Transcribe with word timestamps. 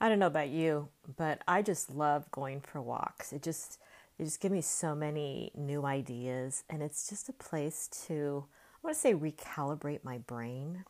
I 0.00 0.08
don't 0.08 0.18
know 0.18 0.26
about 0.26 0.50
you, 0.50 0.88
but 1.16 1.42
I 1.48 1.62
just 1.62 1.90
love 1.90 2.30
going 2.30 2.60
for 2.60 2.82
walks. 2.82 3.32
It 3.32 3.42
just 3.42 3.78
it 4.18 4.24
just 4.24 4.40
gives 4.40 4.52
me 4.52 4.60
so 4.62 4.94
many 4.94 5.52
new 5.54 5.84
ideas 5.84 6.64
and 6.70 6.82
it's 6.82 7.08
just 7.08 7.28
a 7.28 7.32
place 7.32 7.88
to 8.06 8.44
I 8.74 8.86
want 8.86 8.96
to 8.96 9.00
say 9.00 9.14
recalibrate 9.14 10.04
my 10.04 10.18
brain. 10.18 10.84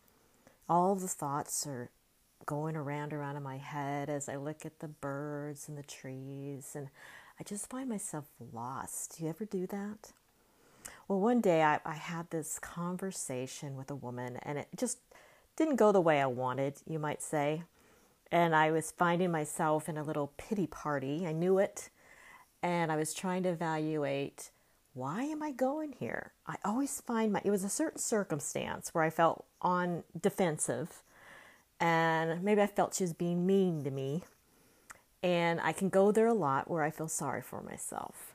All 0.69 0.97
the 0.97 1.09
thoughts 1.09 1.67
are 1.67 1.91
going 2.47 2.77
around 2.77 3.13
around 3.13 3.37
in 3.37 3.43
my 3.43 3.59
head 3.59 4.11
as 4.11 4.29
I 4.29 4.37
look 4.37 4.67
at 4.67 4.81
the 4.81 4.89
birds 4.89 5.69
and 5.69 5.79
the 5.79 5.83
trees 5.83 6.73
and 6.75 6.89
I 7.39 7.45
just 7.45 7.71
find 7.71 7.89
myself 7.89 8.25
lost. 8.53 9.17
Do 9.17 9.25
you 9.25 9.31
ever 9.31 9.45
do 9.45 9.67
that? 9.69 10.13
Well, 11.07 11.21
one 11.21 11.41
day 11.41 11.63
I, 11.63 11.79
I 11.85 11.95
had 11.95 12.31
this 12.31 12.59
conversation 12.59 13.77
with 13.77 13.91
a 13.91 13.95
woman 13.95 14.39
and 14.43 14.59
it 14.59 14.69
just 14.77 14.99
didn't 15.57 15.77
go 15.77 15.93
the 15.93 16.01
way 16.01 16.21
I 16.21 16.27
wanted, 16.27 16.75
you 16.87 16.99
might 16.99 17.23
say 17.23 17.63
and 18.33 18.55
I 18.55 18.71
was 18.71 18.91
finding 18.91 19.31
myself 19.31 19.89
in 19.89 19.97
a 19.97 20.03
little 20.03 20.33
pity 20.37 20.67
party. 20.67 21.27
I 21.27 21.33
knew 21.33 21.59
it. 21.59 21.91
And 22.63 22.91
I 22.91 22.97
was 22.97 23.15
trying 23.15 23.43
to 23.45 23.51
evaluate 23.51 24.51
why 24.95 25.25
am 25.25 25.43
I 25.43 25.51
going 25.51 25.93
here? 25.93 26.33
I 26.47 26.57
always 26.65 27.03
find 27.03 27.35
my, 27.35 27.43
it 27.45 27.51
was 27.51 27.65
a 27.65 27.69
certain 27.69 27.99
circumstance 27.99 28.95
where 28.95 29.05
I 29.05 29.11
felt 29.11 29.45
on 29.61 30.05
defensive 30.19 31.03
and 31.79 32.43
maybe 32.43 32.63
I 32.63 32.67
felt 32.67 32.95
she 32.95 33.05
was 33.05 33.13
being 33.13 33.47
mean 33.47 33.85
to 33.85 33.91
me. 33.91 34.23
And 35.23 35.61
I 35.61 35.73
can 35.73 35.91
go 35.91 36.13
there 36.13 36.27
a 36.27 36.33
lot 36.33 36.71
where 36.71 36.83
I 36.83 36.91
feel 36.91 37.09
sorry 37.09 37.43
for 37.43 37.61
myself. 37.63 38.33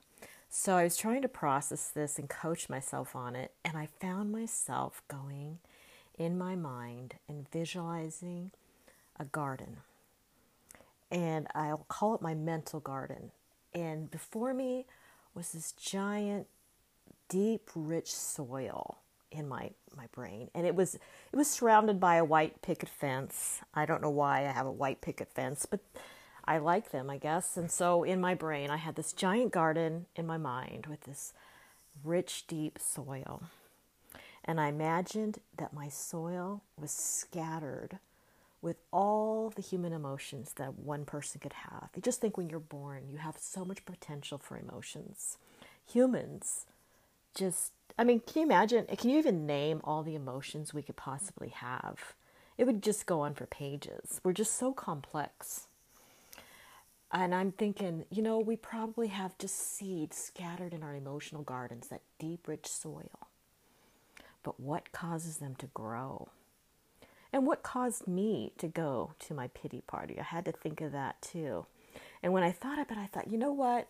So 0.49 0.76
I 0.76 0.84
was 0.84 0.98
trying 0.98 1.23
to 1.23 1.27
process 1.27 1.89
this 1.89 2.20
and 2.20 2.29
coach 2.29 2.70
myself 2.70 3.15
on 3.15 3.35
it. 3.35 3.53
And 3.65 3.76
I 3.76 3.87
found 3.99 4.31
myself 4.31 5.01
going 5.07 5.59
in 6.20 6.37
my 6.37 6.55
mind 6.55 7.15
and 7.27 7.49
visualizing 7.49 8.51
a 9.20 9.26
garden. 9.26 9.77
And 11.11 11.47
I'll 11.53 11.85
call 11.89 12.15
it 12.15 12.21
my 12.21 12.33
mental 12.33 12.79
garden. 12.79 13.31
And 13.73 14.09
before 14.09 14.54
me 14.54 14.85
was 15.34 15.51
this 15.51 15.73
giant, 15.73 16.48
deep, 17.29 17.70
rich 17.76 18.13
soil 18.13 18.99
in 19.32 19.48
my, 19.48 19.71
my 19.95 20.07
brain. 20.13 20.49
And 20.54 20.65
it 20.65 20.76
was 20.76 20.95
it 20.95 21.35
was 21.35 21.49
surrounded 21.49 21.99
by 21.99 22.15
a 22.15 22.26
white 22.26 22.62
picket 22.62 22.89
fence. 22.89 23.62
I 23.73 23.85
don't 23.85 24.01
know 24.01 24.09
why 24.09 24.39
I 24.39 24.51
have 24.51 24.65
a 24.65 24.71
white 24.71 25.01
picket 25.01 25.34
fence, 25.34 25.65
but 25.65 25.79
I 26.45 26.57
like 26.57 26.91
them, 26.91 27.09
I 27.09 27.17
guess. 27.17 27.55
And 27.55 27.71
so 27.71 28.04
in 28.04 28.20
my 28.20 28.34
brain 28.34 28.70
I 28.70 28.77
had 28.77 28.95
this 28.95 29.13
giant 29.13 29.51
garden 29.51 30.07
in 30.15 30.26
my 30.26 30.37
mind 30.37 30.87
with 30.87 31.01
this 31.01 31.34
rich, 32.04 32.45
deep 32.48 32.79
soil. 32.79 33.43
And 34.43 34.59
I 34.59 34.70
imagined 34.70 35.39
that 35.57 35.73
my 35.73 35.87
soil 35.87 36.63
was 36.77 36.91
scattered 36.91 37.99
with 38.62 38.77
all 38.91 39.51
the 39.55 39.62
human 39.62 39.91
emotions 39.93 40.54
that 40.54 40.77
one 40.77 41.05
person 41.05 41.41
could 41.41 41.54
have. 41.54 41.90
You 41.95 42.01
just 42.01 42.21
think 42.21 42.37
when 42.37 42.49
you're 42.49 42.59
born, 42.59 43.09
you 43.09 43.17
have 43.17 43.37
so 43.37 43.65
much 43.65 43.85
potential 43.85 44.37
for 44.37 44.57
emotions. 44.57 45.37
Humans 45.91 46.65
just, 47.34 47.71
I 47.98 48.04
mean, 48.04 48.20
can 48.20 48.41
you 48.41 48.45
imagine? 48.45 48.85
Can 48.98 49.09
you 49.09 49.17
even 49.17 49.45
name 49.45 49.82
all 49.84 50.04
the 50.04 50.15
emotions 50.15 50.73
we 50.73 50.84
could 50.84 50.95
possibly 50.95 51.49
have? 51.49 52.13
It 52.57 52.65
would 52.65 52.84
just 52.84 53.05
go 53.05 53.21
on 53.21 53.34
for 53.34 53.45
pages. 53.48 54.21
We're 54.23 54.34
just 54.34 54.55
so 54.55 54.73
complex. 54.73 55.67
And 57.12 57.35
I'm 57.35 57.51
thinking, 57.51 58.05
you 58.09 58.21
know, 58.21 58.39
we 58.39 58.55
probably 58.55 59.07
have 59.07 59.37
just 59.37 59.76
seeds 59.76 60.17
scattered 60.17 60.73
in 60.73 60.84
our 60.84 60.95
emotional 60.95 61.41
gardens, 61.41 61.87
that 61.87 62.01
deep, 62.20 62.48
rich 62.48 62.67
soil. 62.67 63.27
But 64.44 64.59
what 64.59 64.91
causes 64.91 65.38
them 65.38 65.56
to 65.56 65.67
grow? 65.67 66.29
And 67.34 67.47
what 67.47 67.63
caused 67.63 68.07
me 68.07 68.51
to 68.57 68.68
go 68.68 69.13
to 69.19 69.34
my 69.34 69.47
pity 69.47 69.81
party? 69.88 70.19
I 70.19 70.24
had 70.24 70.46
to 70.46 70.51
think 70.51 70.81
of 70.81 70.91
that 70.91 71.22
too. 71.22 71.66
And 72.22 72.34
when 72.34 72.44
I 72.44 72.51
thought 72.51 72.79
of 72.79 72.91
it, 72.91 72.97
I 72.97 73.07
thought, 73.07 73.31
you 73.31 73.38
know 73.38 73.53
what? 73.53 73.88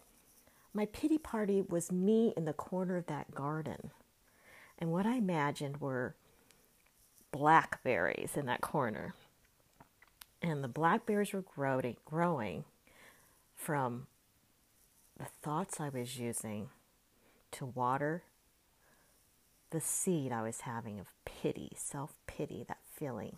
My 0.74 0.86
pity 0.86 1.18
party 1.18 1.62
was 1.62 1.92
me 1.92 2.34
in 2.38 2.46
the 2.46 2.54
corner 2.54 2.98
of 2.98 3.08
that 3.08 3.34
garden. 3.34 3.92
And 4.80 4.92
what 4.92 5.06
I 5.06 5.16
imagined 5.16 5.82
were 5.82 6.16
blackberries 7.32 8.32
in 8.36 8.46
that 8.46 8.62
corner. 8.62 9.16
And 10.42 10.64
the 10.64 10.68
blackberries 10.68 11.34
were 11.34 11.44
growing, 11.44 11.98
growing 12.06 12.64
from 13.56 14.08
the 15.18 15.26
thoughts 15.44 15.80
I 15.80 15.90
was 15.90 16.18
using 16.18 16.70
to 17.52 17.66
water 17.66 18.24
the 19.72 19.82
seed 19.82 20.32
I 20.32 20.42
was 20.42 20.62
having 20.62 21.00
of 21.00 21.08
pity, 21.26 21.72
self 21.76 22.14
pity, 22.28 22.66
that 22.68 22.80
feeling. 23.02 23.38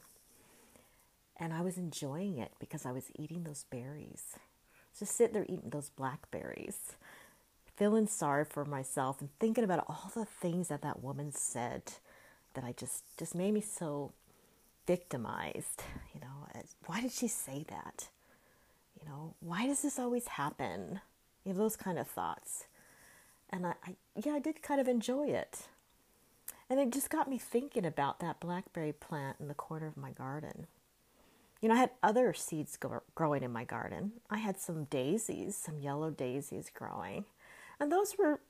And 1.38 1.54
I 1.54 1.62
was 1.62 1.78
enjoying 1.78 2.38
it 2.38 2.52
because 2.60 2.86
I 2.86 2.92
was 2.92 3.10
eating 3.18 3.44
those 3.44 3.66
berries. 3.72 4.36
Just 5.00 5.16
sitting 5.16 5.34
there 5.34 5.46
eating 5.46 5.70
those 5.72 5.90
blackberries, 5.90 6.96
feeling 7.78 8.08
sorry 8.08 8.46
for 8.46 8.66
myself 8.66 9.22
and 9.22 9.30
thinking 9.40 9.64
about 9.64 9.86
all 9.88 10.12
the 10.14 10.26
things 10.26 10.68
that 10.68 10.82
that 10.82 11.02
woman 11.02 11.32
said 11.32 11.94
that 12.54 12.64
I 12.64 12.74
just 12.78 13.04
just 13.18 13.34
made 13.34 13.54
me 13.54 13.62
so 13.62 14.12
victimized. 14.86 15.82
You 16.14 16.22
know, 16.22 16.64
why 16.86 17.02
did 17.02 17.12
she 17.12 17.28
say 17.28 17.66
that? 17.70 18.10
You 19.02 19.10
know, 19.10 19.34
why 19.40 19.66
does 19.66 19.82
this 19.82 19.98
always 19.98 20.28
happen? 20.28 21.02
You 21.44 21.54
know, 21.54 21.60
those 21.60 21.76
kind 21.76 21.98
of 21.98 22.08
thoughts. 22.08 22.66
And 23.50 23.66
I, 23.66 23.74
I 23.88 23.96
yeah, 24.24 24.34
I 24.34 24.40
did 24.40 24.62
kind 24.62 24.80
of 24.80 24.88
enjoy 24.88 25.28
it. 25.30 25.68
And 26.70 26.80
it 26.80 26.92
just 26.92 27.10
got 27.10 27.30
me 27.30 27.38
thinking 27.38 27.86
about 27.86 28.20
that 28.20 28.40
blackberry 28.40 28.94
plant 28.94 29.38
in 29.40 29.48
the 29.48 29.54
corner 29.54 29.88
of 29.88 29.98
my 29.98 30.12
garden. 30.12 30.68
You 31.62 31.70
know, 31.70 31.76
I 31.76 31.80
had 31.80 31.92
other 32.02 32.34
seeds 32.34 32.78
growing 33.16 33.44
in 33.44 33.52
my 33.52 33.64
garden. 33.64 34.14
I 34.30 34.38
had 34.38 34.60
some 34.60 34.86
daisies, 34.86 35.56
some 35.56 35.80
yellow 35.80 36.10
daisies 36.10 36.70
growing. 36.74 37.26
And 37.80 37.92
those 37.92 38.18
were 38.18 38.42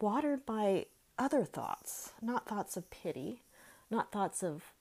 watered 0.00 0.44
by 0.44 0.86
other 1.18 1.44
thoughts, 1.44 2.12
not 2.20 2.46
thoughts 2.46 2.76
of 2.76 2.90
pity, 2.90 3.42
not 3.90 4.12
thoughts 4.12 4.42
of 4.42 4.72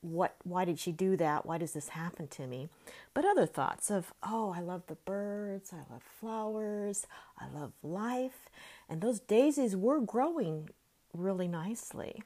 what 0.00 0.36
why 0.44 0.64
did 0.64 0.78
she 0.78 0.92
do 0.92 1.16
that? 1.16 1.46
Why 1.46 1.56
does 1.58 1.72
this 1.72 1.90
happen 1.90 2.28
to 2.28 2.46
me? 2.46 2.68
But 3.14 3.24
other 3.24 3.46
thoughts 3.46 3.90
of, 3.90 4.12
oh, 4.22 4.52
I 4.54 4.60
love 4.60 4.82
the 4.86 4.96
birds, 4.96 5.72
I 5.72 5.90
love 5.92 6.02
flowers, 6.02 7.06
I 7.38 7.46
love 7.48 7.72
life. 7.82 8.50
And 8.88 9.00
those 9.00 9.20
daisies 9.20 9.74
were 9.74 10.00
growing 10.00 10.68
really 11.14 11.48
nicely. 11.48 12.22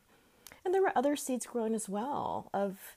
And 0.64 0.74
there 0.74 0.82
were 0.82 0.92
other 0.96 1.16
seeds 1.16 1.46
growing 1.46 1.74
as 1.74 1.88
well 1.88 2.50
of 2.52 2.96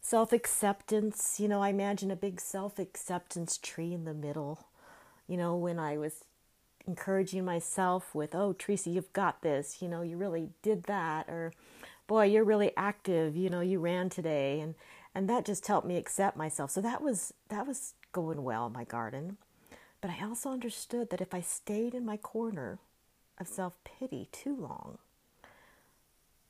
self 0.00 0.32
acceptance. 0.32 1.38
You 1.38 1.48
know, 1.48 1.62
I 1.62 1.70
imagine 1.70 2.10
a 2.10 2.16
big 2.16 2.40
self 2.40 2.78
acceptance 2.78 3.58
tree 3.58 3.92
in 3.92 4.04
the 4.04 4.14
middle. 4.14 4.66
You 5.26 5.36
know, 5.36 5.56
when 5.56 5.78
I 5.78 5.98
was 5.98 6.24
encouraging 6.86 7.44
myself 7.44 8.14
with, 8.14 8.34
oh, 8.34 8.54
Tracy, 8.54 8.90
you've 8.90 9.12
got 9.12 9.42
this. 9.42 9.80
You 9.80 9.88
know, 9.88 10.02
you 10.02 10.16
really 10.16 10.50
did 10.62 10.84
that. 10.84 11.28
Or, 11.28 11.52
boy, 12.06 12.24
you're 12.24 12.44
really 12.44 12.72
active. 12.76 13.36
You 13.36 13.50
know, 13.50 13.60
you 13.60 13.78
ran 13.78 14.08
today. 14.08 14.60
And, 14.60 14.74
and 15.14 15.28
that 15.28 15.44
just 15.44 15.66
helped 15.66 15.86
me 15.86 15.96
accept 15.96 16.36
myself. 16.36 16.70
So 16.70 16.80
that 16.80 17.02
was, 17.02 17.34
that 17.50 17.66
was 17.66 17.94
going 18.12 18.42
well 18.42 18.66
in 18.66 18.72
my 18.72 18.84
garden. 18.84 19.36
But 20.00 20.10
I 20.10 20.24
also 20.24 20.50
understood 20.50 21.10
that 21.10 21.20
if 21.20 21.34
I 21.34 21.40
stayed 21.40 21.94
in 21.94 22.04
my 22.04 22.16
corner 22.16 22.78
of 23.38 23.48
self 23.48 23.74
pity 23.84 24.28
too 24.32 24.56
long, 24.56 24.98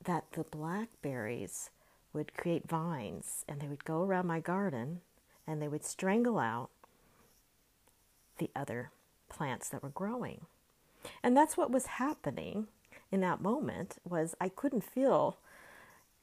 that 0.09 0.31
the 0.31 0.43
blackberries 0.43 1.69
would 2.13 2.35
create 2.35 2.67
vines 2.67 3.45
and 3.47 3.61
they 3.61 3.67
would 3.67 3.85
go 3.85 4.01
around 4.01 4.25
my 4.25 4.39
garden 4.39 5.01
and 5.45 5.61
they 5.61 5.67
would 5.67 5.85
strangle 5.85 6.39
out 6.39 6.71
the 8.39 8.49
other 8.55 8.89
plants 9.29 9.69
that 9.69 9.83
were 9.83 9.89
growing. 9.89 10.47
And 11.21 11.37
that's 11.37 11.55
what 11.55 11.69
was 11.69 11.85
happening 11.85 12.65
in 13.11 13.21
that 13.21 13.39
moment 13.39 13.97
was 14.03 14.33
I 14.41 14.49
couldn't 14.49 14.83
feel 14.83 15.37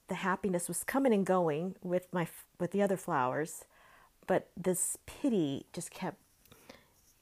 the 0.08 0.16
happiness 0.16 0.66
was 0.66 0.82
coming 0.82 1.14
and 1.14 1.24
going 1.24 1.76
with 1.80 2.12
my 2.12 2.26
with 2.58 2.72
the 2.72 2.82
other 2.82 2.96
flowers, 2.96 3.66
but 4.26 4.48
this 4.56 4.98
pity 5.06 5.66
just 5.72 5.92
kept 5.92 6.18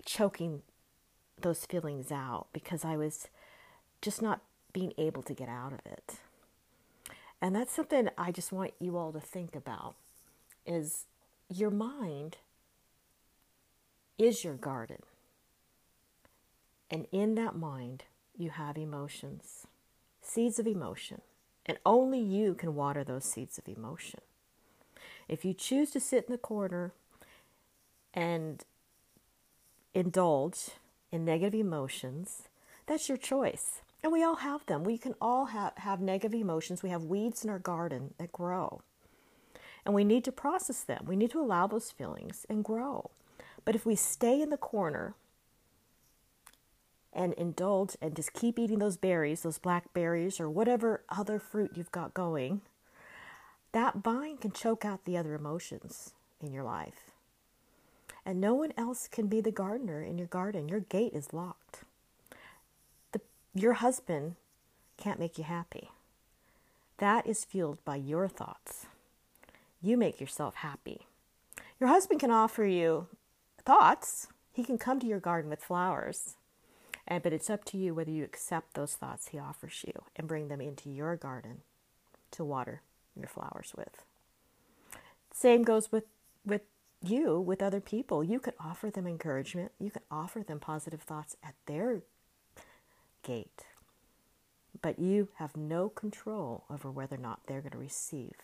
choking 0.07 0.63
those 1.39 1.67
feelings 1.67 2.11
out 2.11 2.47
because 2.55 2.87
I 2.87 2.97
was 2.97 3.29
just 4.01 4.23
not 4.23 4.41
being 4.73 4.95
able 4.97 5.23
to 5.25 5.35
get 5.35 5.51
out 5.51 5.75
of 5.75 5.81
it. 5.85 6.21
And 7.41 7.55
that's 7.55 7.73
something 7.73 8.09
I 8.17 8.33
just 8.33 8.53
want 8.53 8.73
you 8.81 8.97
all 8.97 9.13
to 9.13 9.21
think 9.21 9.55
about 9.55 9.95
is 10.67 11.07
your 11.49 11.71
mind 11.71 12.39
is 14.19 14.45
your 14.45 14.55
garden. 14.55 15.03
And 16.91 17.07
in 17.13 17.35
that 17.35 17.57
mind, 17.57 18.05
you 18.37 18.51
have 18.51 18.77
emotions, 18.77 19.67
seeds 20.23 20.59
of 20.59 20.67
emotion. 20.67 21.21
And 21.67 21.79
only 21.85 22.21
you 22.21 22.55
can 22.55 22.75
water 22.75 23.05
those 23.05 23.25
seeds 23.25 23.59
of 23.59 23.69
emotion. 23.69 24.21
If 25.29 25.45
you 25.45 25.55
choose 25.55 25.91
to 25.93 26.01
sit 26.01 26.27
in 26.29 26.33
the 26.33 26.39
corner 26.39 26.93
and 28.13 28.63
indulge 29.95 30.71
in 31.11 31.25
negative 31.25 31.59
emotions, 31.59 32.43
that's 32.87 33.09
your 33.09 33.19
choice. 33.19 33.81
And 34.05 34.13
we 34.13 34.23
all 34.23 34.37
have 34.37 34.67
them. 34.67 34.85
We 34.85 34.99
can 34.99 35.15
all 35.19 35.47
have, 35.47 35.73
have 35.79 35.99
negative 35.99 36.39
emotions. 36.39 36.83
We 36.83 36.91
have 36.91 37.05
weeds 37.05 37.43
in 37.43 37.49
our 37.49 37.59
garden 37.59 38.13
that 38.19 38.33
grow. 38.33 38.83
And 39.87 39.95
we 39.95 40.05
need 40.05 40.25
to 40.25 40.33
process 40.33 40.83
them. 40.83 41.07
We 41.07 41.17
need 41.17 41.31
to 41.31 41.41
allow 41.41 41.67
those 41.67 41.91
feelings 41.91 42.45
and 42.51 42.63
grow. 42.63 43.11
But 43.65 43.75
if 43.75 43.87
we 43.87 43.97
stay 43.97 44.43
in 44.43 44.51
the 44.51 44.59
corner 44.59 45.15
and 47.15 47.33
indulge 47.33 47.97
and 48.03 48.15
just 48.15 48.35
keep 48.35 48.59
eating 48.59 48.79
those 48.79 48.99
berries, 48.99 49.41
those 49.41 49.59
blackberries, 49.59 50.39
or 50.39 50.51
whatever 50.51 51.03
other 51.09 51.39
fruit 51.39 51.71
you've 51.75 51.93
got 51.93 52.13
going, 52.13 52.61
that 53.73 53.97
vine 53.97 54.37
can 54.37 54.53
choke 54.53 54.85
out 54.85 55.07
the 55.07 55.17
other 55.17 55.35
emotions 55.35 56.13
in 56.43 56.53
your 56.53 56.63
life. 56.63 57.11
And 58.27 58.39
no 58.39 58.53
one 58.53 58.75
else 58.77 59.09
can 59.09 59.29
be 59.29 59.41
the 59.41 59.51
gardener 59.51 60.03
in 60.03 60.19
your 60.19 60.27
garden. 60.27 60.69
Your 60.69 60.81
gate 60.81 61.15
is 61.15 61.33
locked. 61.33 61.85
Your 63.57 63.75
husband 63.75 64.35
can't 64.97 65.21
make 65.21 65.39
you 65.39 65.45
happy. 65.45 65.91
That 66.99 67.25
is 67.25 67.45
fueled 67.45 67.85
by 67.85 67.97
your 67.97 68.27
thoughts. 68.27 68.87
You 69.81 69.97
make 69.97 70.21
yourself 70.21 70.57
happy. 70.57 71.07
Your 71.79 71.89
husband 71.89 72.19
can 72.19 72.33
offer 72.33 72.65
you 72.65 73.07
thoughts. 73.65 74.27
He 74.53 74.65
can 74.65 74.77
come 74.77 74.99
to 74.99 75.07
your 75.07 75.21
garden 75.21 75.51
with 75.51 75.63
flowers. 75.63 76.35
And, 77.07 77.23
but 77.23 77.33
it's 77.33 77.49
up 77.49 77.65
to 77.67 77.79
you 77.79 77.95
whether 77.95 78.11
you 78.11 78.25
accept 78.25 78.75
those 78.75 78.95
thoughts 78.95 79.29
he 79.29 79.39
offers 79.39 79.85
you 79.87 79.93
and 80.17 80.27
bring 80.27 80.49
them 80.49 80.61
into 80.61 80.91
your 80.91 81.15
garden 81.15 81.59
to 82.33 82.45
water 82.45 82.83
your 83.15 83.29
flowers 83.29 83.73
with. 83.77 84.03
Same 85.33 85.63
goes 85.63 85.93
with, 85.93 86.05
with 86.45 86.63
you, 87.03 87.39
with 87.39 87.63
other 87.63 87.81
people. 87.81 88.25
You 88.25 88.41
could 88.41 88.55
offer 88.59 88.91
them 88.91 89.07
encouragement. 89.07 89.71
You 89.79 89.91
could 89.91 90.03
offer 90.11 90.43
them 90.43 90.59
positive 90.59 91.03
thoughts 91.03 91.37
at 91.43 91.55
their 91.67 92.03
gate. 93.25 93.65
But 94.81 95.01
you 95.01 95.29
have 95.37 95.57
no 95.57 95.89
control 95.89 96.65
over 96.71 96.91
whether 96.91 97.17
or 97.17 97.19
not 97.19 97.41
they're 97.47 97.61
going 97.61 97.73
to 97.73 97.79
receive 97.79 98.37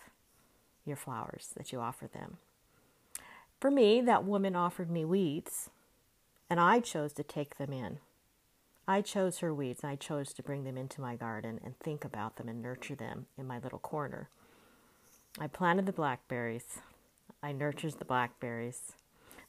your 0.85 0.97
flowers 0.97 1.51
that 1.55 1.71
you 1.71 1.79
offer 1.79 2.07
them. 2.07 2.37
For 3.59 3.71
me, 3.71 4.01
that 4.01 4.25
woman 4.25 4.55
offered 4.55 4.89
me 4.89 5.05
weeds, 5.05 5.69
and 6.49 6.59
I 6.59 6.79
chose 6.79 7.13
to 7.13 7.23
take 7.23 7.57
them 7.57 7.71
in. 7.71 7.99
I 8.87 9.01
chose 9.01 9.37
her 9.37 9.53
weeds, 9.53 9.81
and 9.83 9.91
I 9.91 9.95
chose 9.95 10.33
to 10.33 10.43
bring 10.43 10.63
them 10.63 10.77
into 10.77 10.99
my 10.99 11.15
garden 11.15 11.61
and 11.63 11.77
think 11.79 12.03
about 12.03 12.37
them 12.37 12.49
and 12.49 12.61
nurture 12.61 12.95
them 12.95 13.27
in 13.37 13.45
my 13.45 13.59
little 13.59 13.79
corner. 13.79 14.29
I 15.39 15.47
planted 15.47 15.85
the 15.85 15.93
blackberries. 15.93 16.79
I 17.43 17.51
nurtured 17.51 17.99
the 17.99 18.05
blackberries. 18.05 18.93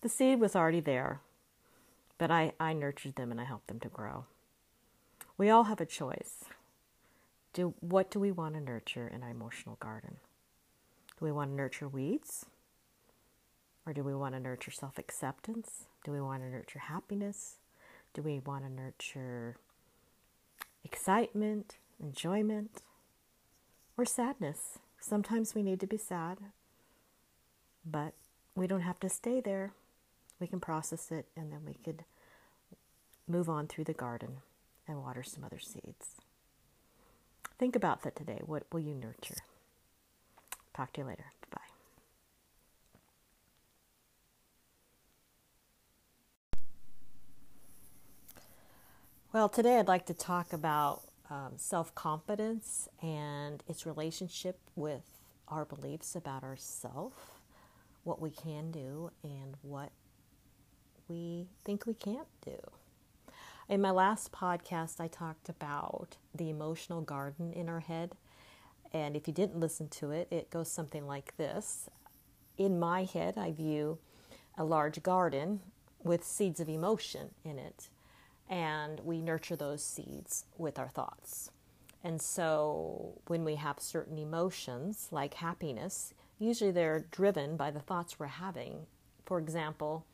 The 0.02 0.08
seed 0.08 0.40
was 0.40 0.54
already 0.54 0.80
there, 0.80 1.20
but 2.18 2.30
I, 2.30 2.52
I 2.60 2.72
nurtured 2.72 3.16
them 3.16 3.30
and 3.30 3.40
I 3.40 3.44
helped 3.44 3.68
them 3.68 3.80
to 3.80 3.88
grow. 3.88 4.26
We 5.38 5.50
all 5.50 5.64
have 5.64 5.80
a 5.80 5.86
choice. 5.86 6.44
Do 7.52 7.74
what 7.80 8.10
do 8.10 8.18
we 8.20 8.32
want 8.32 8.54
to 8.54 8.60
nurture 8.60 9.08
in 9.08 9.22
our 9.22 9.30
emotional 9.30 9.76
garden? 9.80 10.16
Do 11.18 11.24
we 11.24 11.32
want 11.32 11.50
to 11.50 11.56
nurture 11.56 11.88
weeds? 11.88 12.46
Or 13.84 13.92
do 13.92 14.02
we 14.02 14.14
want 14.14 14.34
to 14.34 14.40
nurture 14.40 14.70
self 14.70 14.98
acceptance? 14.98 15.86
Do 16.04 16.12
we 16.12 16.20
want 16.20 16.42
to 16.42 16.48
nurture 16.48 16.78
happiness? 16.78 17.56
Do 18.14 18.22
we 18.22 18.40
want 18.40 18.64
to 18.64 18.70
nurture 18.70 19.56
excitement, 20.84 21.76
enjoyment, 22.00 22.82
or 23.96 24.04
sadness? 24.04 24.78
Sometimes 25.00 25.54
we 25.54 25.62
need 25.62 25.80
to 25.80 25.86
be 25.86 25.96
sad, 25.96 26.38
but 27.84 28.12
we 28.54 28.66
don't 28.66 28.82
have 28.82 29.00
to 29.00 29.08
stay 29.08 29.40
there. 29.40 29.72
We 30.38 30.46
can 30.46 30.60
process 30.60 31.10
it 31.10 31.26
and 31.36 31.52
then 31.52 31.60
we 31.66 31.74
could 31.74 32.04
move 33.26 33.48
on 33.48 33.66
through 33.66 33.84
the 33.84 33.92
garden 33.92 34.38
and 34.92 35.02
water 35.02 35.22
some 35.22 35.42
other 35.42 35.58
seeds. 35.58 36.20
Think 37.58 37.74
about 37.74 38.02
that 38.02 38.14
today. 38.14 38.40
What 38.44 38.64
will 38.72 38.80
you 38.80 38.94
nurture? 38.94 39.36
Talk 40.74 40.92
to 40.94 41.00
you 41.00 41.06
later. 41.06 41.24
Bye. 41.50 41.60
Well, 49.32 49.48
today 49.48 49.78
I'd 49.78 49.88
like 49.88 50.06
to 50.06 50.14
talk 50.14 50.52
about 50.52 51.02
um, 51.30 51.52
self 51.56 51.94
confidence 51.94 52.88
and 53.02 53.62
its 53.66 53.86
relationship 53.86 54.58
with 54.76 55.02
our 55.48 55.64
beliefs 55.64 56.14
about 56.14 56.42
ourselves, 56.42 57.16
what 58.04 58.20
we 58.20 58.30
can 58.30 58.70
do, 58.70 59.10
and 59.22 59.56
what 59.62 59.90
we 61.08 61.46
think 61.64 61.86
we 61.86 61.94
can't 61.94 62.28
do. 62.44 62.58
In 63.68 63.80
my 63.80 63.90
last 63.90 64.32
podcast, 64.32 65.00
I 65.00 65.08
talked 65.08 65.48
about 65.48 66.16
the 66.34 66.50
emotional 66.50 67.00
garden 67.00 67.52
in 67.52 67.68
our 67.68 67.80
head. 67.80 68.12
And 68.92 69.16
if 69.16 69.26
you 69.26 69.32
didn't 69.32 69.60
listen 69.60 69.88
to 69.88 70.10
it, 70.10 70.28
it 70.30 70.50
goes 70.50 70.70
something 70.70 71.06
like 71.06 71.36
this 71.36 71.88
In 72.58 72.78
my 72.78 73.04
head, 73.04 73.38
I 73.38 73.52
view 73.52 73.98
a 74.58 74.64
large 74.64 75.02
garden 75.02 75.60
with 76.02 76.24
seeds 76.24 76.60
of 76.60 76.68
emotion 76.68 77.30
in 77.44 77.58
it 77.58 77.88
and 78.48 79.00
we 79.00 79.22
nurture 79.22 79.56
those 79.56 79.82
seeds 79.82 80.44
with 80.58 80.78
our 80.78 80.88
thoughts. 80.88 81.50
And 82.04 82.20
so 82.20 83.14
when 83.28 83.44
we 83.44 83.54
have 83.54 83.78
certain 83.78 84.18
emotions 84.18 85.08
like 85.10 85.34
happiness, 85.34 86.12
usually 86.38 86.72
they're 86.72 87.06
driven 87.10 87.56
by 87.56 87.70
the 87.70 87.80
thoughts 87.80 88.18
we're 88.18 88.26
having. 88.26 88.86
For 89.24 89.38
example, 89.38 90.04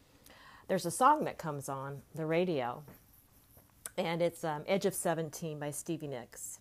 there's 0.69 0.87
a 0.87 0.91
song 0.91 1.25
that 1.25 1.39
comes 1.39 1.69
on 1.69 2.03
the 2.15 2.27
radio, 2.27 2.85
and 3.99 4.23
it's 4.23 4.45
um, 4.45 4.63
Edge 4.67 4.87
of 4.87 4.95
17 4.95 5.59
by 5.59 5.71
Stevie 5.71 6.07
Nicks. 6.07 6.61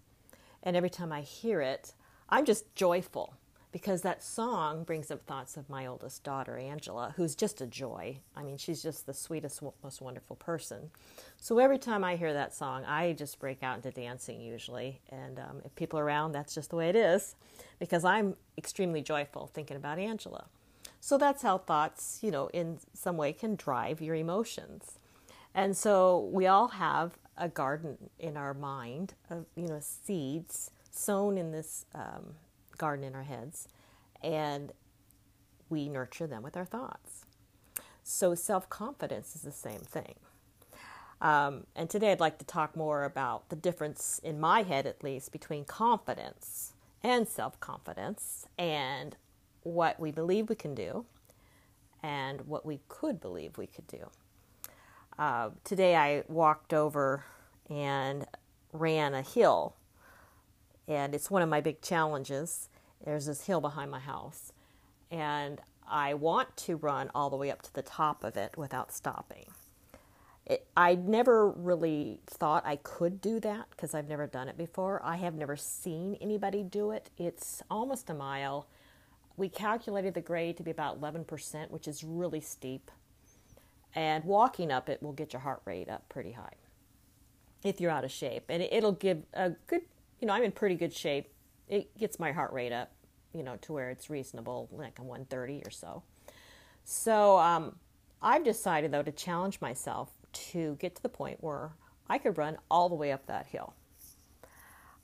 And 0.63 0.75
every 0.75 0.89
time 0.89 1.11
I 1.11 1.21
hear 1.21 1.61
it, 1.61 1.93
I'm 2.29 2.45
just 2.45 2.73
joyful 2.73 3.35
because 3.71 4.01
that 4.01 4.23
song 4.23 4.83
brings 4.83 5.11
up 5.11 5.23
thoughts 5.25 5.55
of 5.55 5.69
my 5.69 5.85
oldest 5.85 6.23
daughter, 6.23 6.57
Angela, 6.57 7.13
who's 7.15 7.35
just 7.35 7.61
a 7.61 7.67
joy. 7.67 8.17
I 8.35 8.41
mean, 8.41 8.57
she's 8.57 8.81
just 8.81 9.05
the 9.05 9.13
sweetest, 9.13 9.61
most 9.83 10.01
wonderful 10.01 10.35
person. 10.35 10.89
So 11.39 11.59
every 11.59 11.77
time 11.77 12.03
I 12.03 12.15
hear 12.15 12.33
that 12.33 12.55
song, 12.55 12.83
I 12.85 13.13
just 13.13 13.39
break 13.39 13.61
out 13.61 13.75
into 13.75 13.91
dancing 13.91 14.41
usually. 14.41 15.01
And 15.09 15.37
um, 15.37 15.61
if 15.63 15.75
people 15.75 15.99
are 15.99 16.05
around, 16.05 16.31
that's 16.31 16.55
just 16.55 16.71
the 16.71 16.75
way 16.75 16.89
it 16.89 16.95
is 16.95 17.35
because 17.77 18.03
I'm 18.03 18.35
extremely 18.57 19.01
joyful 19.03 19.47
thinking 19.53 19.77
about 19.77 19.99
Angela. 19.99 20.45
So 20.99 21.19
that's 21.19 21.43
how 21.43 21.59
thoughts, 21.59 22.19
you 22.23 22.31
know, 22.31 22.47
in 22.47 22.79
some 22.93 23.15
way 23.15 23.31
can 23.31 23.55
drive 23.55 24.01
your 24.01 24.15
emotions. 24.15 24.97
And 25.53 25.77
so 25.77 26.29
we 26.31 26.47
all 26.47 26.69
have 26.69 27.17
a 27.37 27.47
garden 27.47 28.09
in 28.19 28.37
our 28.37 28.53
mind 28.53 29.13
of, 29.29 29.45
you 29.55 29.67
know, 29.67 29.79
seeds 29.79 30.71
sown 30.91 31.37
in 31.37 31.51
this 31.51 31.85
um, 31.93 32.35
garden 32.77 33.05
in 33.05 33.15
our 33.15 33.23
heads, 33.23 33.67
and 34.23 34.71
we 35.69 35.89
nurture 35.89 36.27
them 36.27 36.43
with 36.43 36.57
our 36.57 36.65
thoughts. 36.65 37.25
So, 38.03 38.35
self 38.35 38.69
confidence 38.69 39.35
is 39.35 39.41
the 39.41 39.51
same 39.51 39.81
thing. 39.81 40.15
Um, 41.19 41.65
and 41.75 41.89
today 41.89 42.11
I'd 42.11 42.19
like 42.19 42.37
to 42.39 42.45
talk 42.45 42.75
more 42.75 43.03
about 43.03 43.49
the 43.49 43.55
difference, 43.55 44.19
in 44.23 44.39
my 44.39 44.63
head 44.63 44.85
at 44.85 45.03
least, 45.03 45.31
between 45.31 45.65
confidence 45.65 46.73
and 47.03 47.27
self 47.27 47.59
confidence 47.59 48.45
and 48.57 49.15
what 49.63 49.99
we 49.99 50.11
believe 50.11 50.49
we 50.49 50.55
can 50.55 50.75
do 50.75 51.05
and 52.03 52.41
what 52.41 52.65
we 52.65 52.79
could 52.87 53.19
believe 53.19 53.57
we 53.57 53.67
could 53.67 53.87
do. 53.87 54.09
Uh, 55.17 55.49
today 55.63 55.95
I 55.95 56.23
walked 56.27 56.73
over 56.73 57.23
and 57.69 58.25
ran 58.71 59.13
a 59.13 59.21
hill 59.21 59.75
and 60.87 61.13
it's 61.13 61.29
one 61.29 61.41
of 61.41 61.49
my 61.49 61.61
big 61.61 61.81
challenges. 61.81 62.69
There's 63.03 63.25
this 63.25 63.45
hill 63.45 63.61
behind 63.61 63.91
my 63.91 63.99
house, 63.99 64.53
and 65.11 65.59
I 65.87 66.13
want 66.13 66.55
to 66.57 66.77
run 66.77 67.11
all 67.13 67.29
the 67.29 67.35
way 67.35 67.51
up 67.51 67.61
to 67.63 67.73
the 67.73 67.81
top 67.81 68.23
of 68.23 68.37
it 68.37 68.57
without 68.57 68.91
stopping. 68.91 69.45
It, 70.45 70.65
I 70.77 70.95
never 70.95 71.49
really 71.49 72.21
thought 72.25 72.65
I 72.65 72.77
could 72.77 73.19
do 73.19 73.39
that 73.41 73.69
because 73.71 73.93
I've 73.93 74.07
never 74.07 74.27
done 74.27 74.47
it 74.47 74.57
before. 74.57 75.01
I 75.03 75.17
have 75.17 75.35
never 75.35 75.57
seen 75.57 76.17
anybody 76.21 76.63
do 76.63 76.91
it. 76.91 77.09
It's 77.17 77.61
almost 77.69 78.09
a 78.09 78.13
mile. 78.13 78.67
We 79.35 79.49
calculated 79.49 80.13
the 80.13 80.21
grade 80.21 80.55
to 80.57 80.63
be 80.63 80.71
about 80.71 81.01
11%, 81.01 81.69
which 81.69 81.87
is 81.87 82.03
really 82.03 82.41
steep. 82.41 82.89
And 83.95 84.23
walking 84.23 84.71
up 84.71 84.89
it 84.89 85.01
will 85.01 85.13
get 85.13 85.33
your 85.33 85.41
heart 85.41 85.61
rate 85.65 85.89
up 85.89 86.07
pretty 86.09 86.33
high 86.33 86.53
if 87.63 87.81
you're 87.81 87.91
out 87.91 88.03
of 88.03 88.11
shape. 88.11 88.43
And 88.49 88.61
it'll 88.61 88.91
give 88.91 89.23
a 89.33 89.51
good 89.67 89.81
you 90.19 90.27
know, 90.27 90.33
I'm 90.33 90.43
in 90.43 90.51
pretty 90.51 90.75
good 90.75 90.93
shape. 90.93 91.29
It 91.67 91.95
gets 91.97 92.19
my 92.19 92.31
heart 92.31 92.51
rate 92.53 92.71
up, 92.71 92.91
you 93.33 93.43
know, 93.43 93.57
to 93.61 93.73
where 93.73 93.89
it's 93.89 94.09
reasonable, 94.09 94.69
like 94.71 94.99
a 94.99 95.03
130 95.03 95.61
or 95.65 95.69
so. 95.69 96.03
So 96.83 97.37
um, 97.37 97.75
I've 98.21 98.43
decided, 98.43 98.91
though, 98.91 99.03
to 99.03 99.11
challenge 99.11 99.61
myself 99.61 100.11
to 100.33 100.77
get 100.79 100.95
to 100.95 101.03
the 101.03 101.09
point 101.09 101.43
where 101.43 101.71
I 102.09 102.17
could 102.17 102.37
run 102.37 102.57
all 102.71 102.89
the 102.89 102.95
way 102.95 103.11
up 103.11 103.25
that 103.27 103.47
hill. 103.47 103.73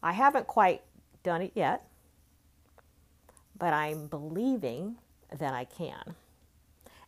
I 0.01 0.13
haven't 0.13 0.47
quite 0.47 0.81
done 1.21 1.41
it 1.41 1.51
yet, 1.53 1.87
but 3.57 3.73
I'm 3.73 4.07
believing 4.07 4.97
that 5.37 5.53
I 5.53 5.65
can. 5.65 6.15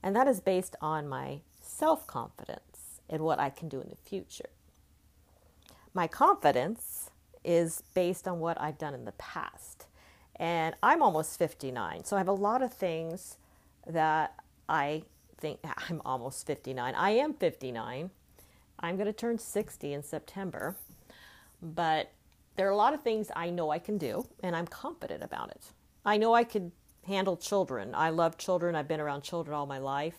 And 0.04 0.16
that 0.16 0.28
is 0.28 0.40
based 0.40 0.76
on 0.82 1.08
my 1.08 1.40
self 1.76 2.08
confidence 2.08 3.02
in 3.10 3.24
what 3.24 3.40
I 3.40 3.50
can 3.50 3.70
do 3.70 3.82
in 3.82 3.90
the 3.90 3.96
future. 3.96 4.50
My 5.94 6.08
confidence 6.08 7.12
is 7.44 7.84
based 7.94 8.28
on 8.28 8.40
what 8.40 8.60
I've 8.60 8.78
done 8.78 8.94
in 8.94 9.06
the 9.06 9.12
past. 9.14 9.88
And 10.38 10.76
I'm 10.82 11.02
almost 11.02 11.38
59. 11.38 12.04
So 12.04 12.16
I 12.16 12.20
have 12.20 12.28
a 12.28 12.34
lot 12.34 12.62
of 12.62 12.74
things 12.74 13.38
that 13.88 14.36
I 14.68 15.04
think 15.38 15.60
I'm 15.90 16.02
almost 16.06 16.48
59. 16.48 16.96
I 16.96 17.12
am 17.12 17.34
59. 17.34 18.10
I'm 18.80 18.96
going 18.96 19.06
to 19.06 19.14
turn 19.14 19.38
60 19.38 19.94
in 19.94 20.04
September. 20.04 20.76
But 21.62 22.12
there 22.56 22.68
are 22.68 22.72
a 22.72 22.76
lot 22.76 22.94
of 22.94 23.02
things 23.02 23.32
I 23.36 23.50
know 23.50 23.70
I 23.70 23.80
can 23.80 23.98
do, 23.98 24.28
and 24.42 24.56
I'm 24.56 24.68
confident 24.68 25.24
about 25.24 25.52
it. 25.52 25.62
I 26.06 26.18
know 26.18 26.34
I 26.34 26.44
could 26.44 26.72
handle 27.06 27.38
children. 27.38 27.94
I 27.94 28.10
love 28.10 28.38
children. 28.38 28.76
I've 28.76 28.88
been 28.88 29.00
around 29.00 29.24
children 29.24 29.56
all 29.56 29.66
my 29.66 29.80
life. 29.80 30.18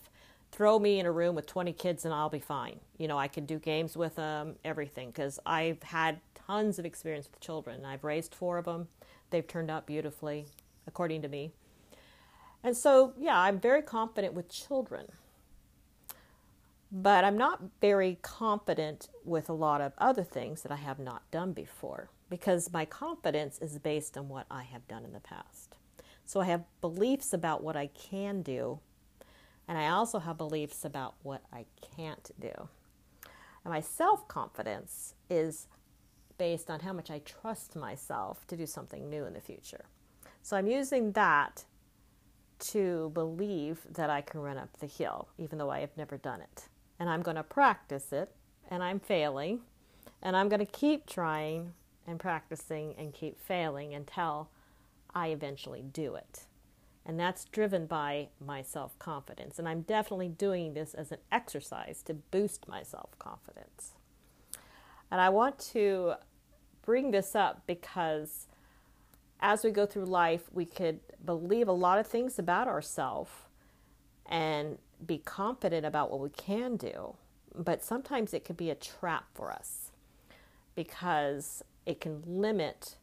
Throw 0.57 0.79
me 0.79 0.99
in 0.99 1.05
a 1.05 1.13
room 1.13 1.35
with 1.35 1.47
20 1.47 1.75
kids 1.75 2.07
and 2.07 2.15
I'll 2.15 2.31
be 2.31 2.41
fine. 2.41 2.81
You 2.97 3.09
know, 3.09 3.19
I 3.19 3.29
can 3.29 3.45
do 3.45 3.59
games 3.59 3.95
with 3.95 4.17
them, 4.17 4.57
everything, 4.65 5.11
because 5.11 5.39
I've 5.45 5.83
had 5.83 6.19
tons 6.35 6.79
of 6.79 6.87
experience 6.87 7.29
with 7.31 7.41
children. 7.41 7.85
I've 7.85 8.05
raised 8.05 8.35
four 8.35 8.57
of 8.57 8.65
them. 8.65 8.89
They've 9.29 9.47
turned 9.47 9.71
out 9.71 9.87
beautifully, 9.87 10.47
according 10.87 11.21
to 11.23 11.29
me. 11.29 11.53
And 12.65 12.75
so, 12.75 13.13
yeah, 13.19 13.39
I'm 13.39 13.61
very 13.61 13.83
confident 13.83 14.33
with 14.33 14.49
children. 14.49 15.09
But 16.91 17.23
I'm 17.23 17.37
not 17.37 17.61
very 17.83 18.19
confident 18.23 19.11
with 19.27 19.51
a 19.51 19.53
lot 19.53 19.83
of 19.83 19.93
other 19.99 20.25
things 20.25 20.63
that 20.63 20.73
I 20.73 20.77
have 20.77 20.99
not 20.99 21.31
done 21.31 21.53
before 21.53 22.09
because 22.31 22.73
my 22.73 22.87
confidence 22.87 23.59
is 23.59 23.79
based 23.79 24.17
on 24.17 24.31
what 24.31 24.47
I 24.51 24.63
have 24.63 24.89
done 24.89 25.05
in 25.05 25.13
the 25.13 25.21
past. 25.21 25.77
So 26.25 26.41
I 26.41 26.47
have 26.47 26.65
beliefs 26.81 27.35
about 27.35 27.63
what 27.63 27.77
I 27.77 27.89
can 27.89 28.41
do, 28.41 28.81
and 29.69 29.77
I 29.77 29.89
also 29.89 30.19
have 30.19 30.39
beliefs 30.39 30.85
about 30.85 31.15
what 31.23 31.43
I 31.53 31.67
can't 31.97 32.31
do. 32.41 32.69
And 33.65 33.73
my 33.73 33.81
self 33.81 34.29
confidence 34.29 35.15
is 35.29 35.67
based 36.39 36.71
on 36.71 36.81
how 36.81 36.93
much 36.93 37.11
I 37.11 37.21
trust 37.21 37.75
myself 37.75 38.47
to 38.47 38.57
do 38.57 38.67
something 38.67 39.09
new 39.09 39.25
in 39.25 39.33
the 39.33 39.41
future. 39.41 39.87
So 40.43 40.57
I'm 40.57 40.67
using 40.67 41.13
that 41.13 41.65
to 42.59 43.11
believe 43.15 43.81
that 43.91 44.11
I 44.11 44.21
can 44.21 44.41
run 44.41 44.59
up 44.59 44.79
the 44.79 44.87
hill, 44.87 45.29
even 45.39 45.59
though 45.59 45.71
I 45.71 45.81
have 45.81 45.97
never 45.97 46.17
done 46.17 46.41
it. 46.41 46.69
And 46.99 47.11
I'm 47.11 47.23
going 47.23 47.37
to 47.37 47.43
practice 47.43 48.13
it, 48.13 48.31
and 48.71 48.83
I'm 48.83 49.01
failing, 49.01 49.61
and 50.23 50.37
I'm 50.37 50.49
going 50.49 50.65
to 50.65 50.73
keep 50.73 51.07
trying 51.07 51.73
and 52.07 52.19
practicing 52.19 52.95
and 52.97 53.13
keep 53.13 53.39
failing 53.41 53.95
until 53.95 54.49
I 55.15 55.29
eventually 55.29 55.83
do 55.83 56.15
it. 56.15 56.45
And 57.09 57.21
that's 57.21 57.45
driven 57.45 57.87
by 57.87 58.29
my 58.45 58.63
self 58.63 58.99
confidence. 58.99 59.61
And 59.61 59.69
I'm 59.69 59.83
definitely 59.83 60.29
doing 60.29 60.75
this 60.75 60.93
as 60.93 61.13
an 61.13 61.19
exercise 61.31 62.03
to 62.03 62.15
boost 62.15 62.67
my 62.67 62.83
self 62.83 63.17
confidence. 63.21 63.93
And 65.11 65.21
I 65.21 65.29
want 65.29 65.59
to 65.73 66.15
bring 66.85 67.13
this 67.13 67.37
up 67.37 67.63
because 67.67 68.49
as 69.41 69.63
we 69.63 69.71
go 69.71 69.87
through 69.87 70.07
life, 70.07 70.45
we 70.53 70.65
could 70.65 70.99
believe 71.25 71.69
a 71.69 71.73
lot 71.73 71.99
of 71.99 72.07
things 72.09 72.41
about 72.41 72.67
ourselves 72.67 73.31
and 74.29 74.79
be 75.05 75.19
confident 75.19 75.87
about 75.87 76.11
what 76.11 76.21
we 76.21 76.31
can 76.31 76.77
do. 76.77 77.15
But 77.55 77.85
sometimes 77.85 78.35
it 78.35 78.45
could 78.45 78.57
be 78.57 78.71
a 78.71 78.75
trap 78.75 79.27
for 79.33 79.53
us 79.53 79.93
because 80.75 81.63
it 81.85 82.01
can 82.01 82.23
limit 82.27 82.97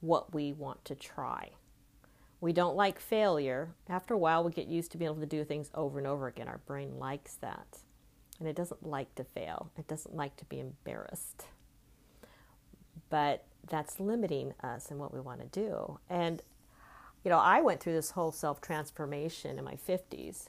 what 0.00 0.34
we 0.34 0.52
want 0.52 0.84
to 0.84 0.94
try. 0.94 1.50
We 2.40 2.52
don't 2.52 2.76
like 2.76 3.00
failure. 3.00 3.70
After 3.88 4.14
a 4.14 4.18
while, 4.18 4.44
we 4.44 4.52
get 4.52 4.66
used 4.66 4.92
to 4.92 4.98
being 4.98 5.10
able 5.10 5.20
to 5.20 5.26
do 5.26 5.44
things 5.44 5.70
over 5.74 5.98
and 5.98 6.06
over 6.06 6.26
again. 6.26 6.48
Our 6.48 6.58
brain 6.58 6.98
likes 6.98 7.34
that. 7.36 7.78
And 8.38 8.48
it 8.48 8.56
doesn't 8.56 8.84
like 8.84 9.14
to 9.14 9.24
fail, 9.24 9.70
it 9.78 9.88
doesn't 9.88 10.14
like 10.14 10.36
to 10.36 10.44
be 10.44 10.60
embarrassed. 10.60 11.46
But 13.08 13.44
that's 13.68 13.98
limiting 13.98 14.52
us 14.62 14.90
in 14.90 14.98
what 14.98 15.12
we 15.12 15.20
want 15.20 15.40
to 15.40 15.60
do. 15.60 15.98
And, 16.10 16.42
you 17.24 17.30
know, 17.30 17.38
I 17.38 17.62
went 17.62 17.80
through 17.80 17.94
this 17.94 18.10
whole 18.10 18.32
self 18.32 18.60
transformation 18.60 19.58
in 19.58 19.64
my 19.64 19.76
50s 19.76 20.48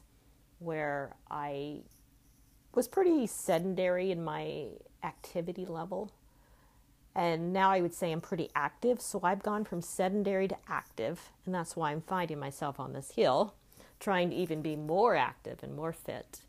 where 0.59 1.15
I 1.29 1.81
was 2.73 2.87
pretty 2.87 3.27
sedentary 3.27 4.11
in 4.11 4.23
my 4.23 4.67
activity 5.03 5.65
level. 5.65 6.11
And 7.17 7.51
now 7.51 7.71
I 7.71 7.81
would 7.81 7.95
say 7.95 8.11
I'm 8.11 8.21
pretty 8.21 8.51
active. 8.55 9.01
So 9.01 9.19
I've 9.23 9.41
gone 9.41 9.65
from 9.65 9.81
sedentary 9.81 10.47
to 10.49 10.57
active. 10.69 11.31
And 11.45 11.55
that's 11.55 11.75
why 11.75 11.91
I'm 11.91 12.01
finding 12.01 12.39
myself 12.39 12.79
on 12.79 12.93
this 12.93 13.11
hill, 13.15 13.55
trying 13.99 14.29
to 14.29 14.35
even 14.35 14.61
be 14.61 14.75
more 14.75 15.15
active 15.15 15.63
and 15.63 15.75
more 15.75 15.91
fit. 15.91 16.41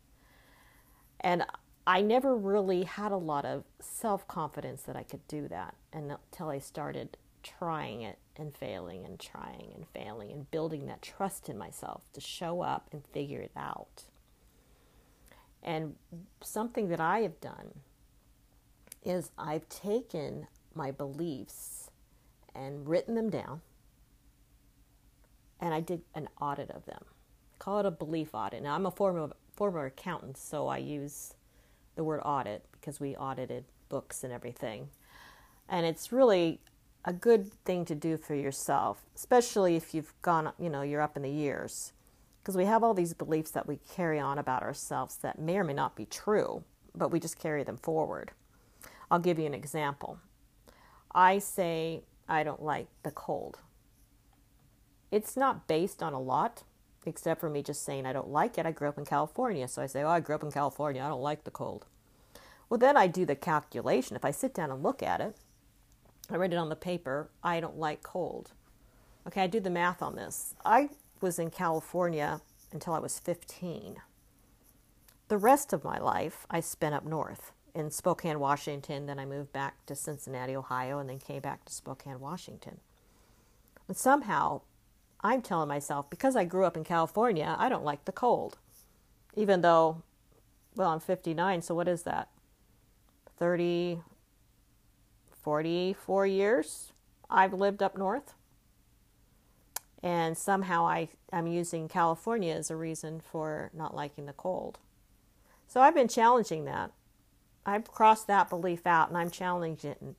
And 1.19 1.43
I 1.87 2.01
never 2.01 2.35
really 2.35 2.83
had 2.83 3.11
a 3.11 3.17
lot 3.17 3.45
of 3.45 3.63
self 3.79 4.27
confidence 4.27 4.83
that 4.83 4.95
I 4.95 5.01
could 5.01 5.27
do 5.27 5.47
that 5.47 5.73
until 5.91 6.49
I 6.49 6.59
started 6.59 7.17
trying 7.41 8.03
it 8.03 8.19
and 8.35 8.55
failing 8.55 9.05
and 9.05 9.19
trying 9.19 9.71
and 9.73 9.87
failing 9.87 10.31
and 10.31 10.51
building 10.51 10.85
that 10.85 11.01
trust 11.01 11.49
in 11.49 11.57
myself 11.57 12.03
to 12.13 12.21
show 12.21 12.61
up 12.61 12.89
and 12.91 13.03
figure 13.07 13.39
it 13.39 13.51
out. 13.57 14.03
And 15.63 15.95
something 16.41 16.89
that 16.89 16.99
I 16.99 17.21
have 17.21 17.41
done 17.41 17.73
is 19.03 19.31
I've 19.35 19.67
taken 19.69 20.47
my 20.73 20.91
beliefs 20.91 21.91
and 22.55 22.87
written 22.87 23.15
them 23.15 23.29
down 23.29 23.61
and 25.59 25.73
I 25.73 25.81
did 25.81 26.01
an 26.15 26.29
audit 26.39 26.71
of 26.71 26.85
them. 26.85 27.03
Call 27.57 27.79
it 27.79 27.85
a 27.85 27.91
belief 27.91 28.29
audit. 28.33 28.63
Now 28.63 28.75
I'm 28.75 28.85
a 28.85 28.91
former 28.91 29.29
former 29.55 29.85
accountant, 29.85 30.37
so 30.37 30.67
I 30.67 30.77
use 30.77 31.33
the 31.95 32.03
word 32.03 32.21
audit 32.23 32.65
because 32.71 32.99
we 32.99 33.15
audited 33.17 33.65
books 33.89 34.23
and 34.23 34.31
everything. 34.31 34.89
And 35.67 35.85
it's 35.85 36.13
really 36.13 36.61
a 37.03 37.11
good 37.11 37.51
thing 37.65 37.83
to 37.85 37.95
do 37.95 38.15
for 38.15 38.35
yourself, 38.35 39.01
especially 39.15 39.75
if 39.75 39.93
you've 39.93 40.13
gone, 40.21 40.53
you 40.57 40.69
know, 40.69 40.81
you're 40.81 41.01
up 41.01 41.17
in 41.17 41.23
the 41.23 41.29
years. 41.29 41.91
Because 42.41 42.55
we 42.55 42.65
have 42.65 42.83
all 42.83 42.93
these 42.93 43.13
beliefs 43.13 43.51
that 43.51 43.67
we 43.67 43.79
carry 43.93 44.17
on 44.17 44.37
about 44.37 44.63
ourselves 44.63 45.17
that 45.17 45.39
may 45.39 45.57
or 45.57 45.65
may 45.65 45.73
not 45.73 45.95
be 45.95 46.05
true, 46.05 46.63
but 46.95 47.11
we 47.11 47.19
just 47.19 47.37
carry 47.37 47.63
them 47.63 47.77
forward. 47.77 48.31
I'll 49.11 49.19
give 49.19 49.37
you 49.37 49.45
an 49.45 49.53
example. 49.53 50.19
I 51.13 51.39
say 51.39 52.03
I 52.27 52.43
don't 52.43 52.61
like 52.61 52.87
the 53.03 53.11
cold. 53.11 53.59
It's 55.11 55.35
not 55.35 55.67
based 55.67 56.03
on 56.03 56.13
a 56.13 56.19
lot, 56.19 56.63
except 57.05 57.41
for 57.41 57.49
me 57.49 57.63
just 57.63 57.83
saying 57.83 58.05
I 58.05 58.13
don't 58.13 58.29
like 58.29 58.57
it. 58.57 58.65
I 58.65 58.71
grew 58.71 58.89
up 58.89 58.97
in 58.97 59.05
California, 59.05 59.67
so 59.67 59.81
I 59.81 59.87
say, 59.87 60.03
oh, 60.03 60.09
I 60.09 60.19
grew 60.19 60.35
up 60.35 60.43
in 60.43 60.51
California. 60.51 61.01
I 61.01 61.07
don't 61.07 61.21
like 61.21 61.43
the 61.43 61.51
cold. 61.51 61.87
Well, 62.69 62.77
then 62.77 62.95
I 62.95 63.07
do 63.07 63.25
the 63.25 63.35
calculation. 63.35 64.15
If 64.15 64.23
I 64.23 64.31
sit 64.31 64.53
down 64.53 64.69
and 64.69 64.83
look 64.83 65.01
at 65.01 65.21
it, 65.21 65.35
I 66.29 66.37
write 66.37 66.53
it 66.53 66.57
on 66.57 66.69
the 66.69 66.75
paper, 66.75 67.29
I 67.43 67.59
don't 67.59 67.79
like 67.79 68.03
cold. 68.03 68.51
Okay, 69.25 69.41
I 69.41 69.47
do 69.47 69.59
the 69.59 69.71
math 69.71 70.03
on 70.03 70.15
this. 70.15 70.53
I 70.63 70.89
was 71.21 71.39
in 71.39 71.49
California 71.49 72.41
until 72.71 72.93
I 72.93 72.99
was 72.99 73.19
15. 73.19 73.97
The 75.27 75.37
rest 75.37 75.73
of 75.73 75.83
my 75.83 75.97
life 75.97 76.45
I 76.51 76.59
spent 76.59 76.93
up 76.93 77.05
north 77.05 77.51
in 77.73 77.91
Spokane, 77.91 78.39
Washington. 78.39 79.05
Then 79.05 79.19
I 79.19 79.25
moved 79.25 79.51
back 79.53 79.85
to 79.85 79.95
Cincinnati, 79.95 80.55
Ohio, 80.55 80.99
and 80.99 81.09
then 81.09 81.19
came 81.19 81.41
back 81.41 81.65
to 81.65 81.73
Spokane, 81.73 82.19
Washington. 82.19 82.79
And 83.87 83.97
somehow 83.97 84.61
I'm 85.21 85.41
telling 85.41 85.67
myself, 85.67 86.09
because 86.09 86.35
I 86.35 86.45
grew 86.45 86.65
up 86.65 86.77
in 86.77 86.83
California, 86.83 87.55
I 87.57 87.69
don't 87.69 87.83
like 87.83 88.05
the 88.05 88.11
cold. 88.11 88.57
Even 89.35 89.61
though, 89.61 90.03
well, 90.75 90.89
I'm 90.89 90.99
59, 90.99 91.61
so 91.61 91.75
what 91.75 91.87
is 91.87 92.03
that? 92.03 92.29
30, 93.37 94.01
44 95.43 96.27
years 96.27 96.93
I've 97.29 97.53
lived 97.53 97.83
up 97.83 97.97
north. 97.97 98.33
And 100.01 100.37
somehow 100.37 100.87
I, 100.87 101.09
I'm 101.33 101.47
using 101.47 101.89
California 101.89 102.53
as 102.53 102.71
a 102.71 102.75
reason 102.75 103.19
for 103.19 103.69
not 103.73 103.95
liking 103.95 104.25
the 104.25 104.33
cold. 104.33 104.79
So 105.67 105.81
I've 105.81 105.93
been 105.95 106.07
challenging 106.07 106.65
that. 106.65 106.91
I've 107.69 107.91
crossed 107.91 108.27
that 108.27 108.49
belief 108.49 108.87
out 108.87 109.09
and 109.09 109.17
I'm 109.17 109.29
challenging 109.29 110.15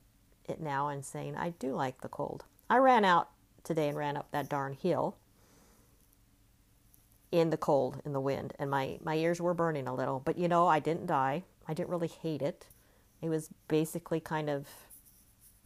it 0.48 0.60
now 0.60 0.88
and 0.88 1.04
saying 1.04 1.36
I 1.36 1.50
do 1.50 1.74
like 1.74 2.00
the 2.00 2.08
cold. 2.08 2.44
I 2.68 2.76
ran 2.78 3.04
out 3.04 3.30
today 3.64 3.88
and 3.88 3.96
ran 3.96 4.16
up 4.16 4.30
that 4.30 4.48
darn 4.48 4.74
hill 4.74 5.16
in 7.32 7.50
the 7.50 7.56
cold, 7.56 8.00
in 8.04 8.12
the 8.12 8.20
wind, 8.20 8.54
and 8.58 8.70
my, 8.70 8.98
my 9.02 9.14
ears 9.14 9.40
were 9.40 9.54
burning 9.54 9.86
a 9.86 9.94
little. 9.94 10.20
But 10.20 10.38
you 10.38 10.48
know, 10.48 10.66
I 10.66 10.80
didn't 10.80 11.06
die. 11.06 11.44
I 11.66 11.74
didn't 11.74 11.90
really 11.90 12.08
hate 12.08 12.42
it. 12.42 12.66
It 13.20 13.28
was 13.28 13.50
basically 13.68 14.20
kind 14.20 14.48
of 14.48 14.66